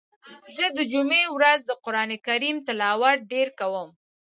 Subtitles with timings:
[0.55, 3.89] زه د جمعی په ورځ د قرآن کریم تلاوت ډیر کوم.